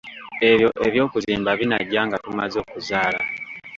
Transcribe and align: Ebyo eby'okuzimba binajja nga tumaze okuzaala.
Ebyo 0.49 0.69
eby'okuzimba 0.87 1.51
binajja 1.59 2.01
nga 2.07 2.17
tumaze 2.23 2.57
okuzaala. 2.63 3.19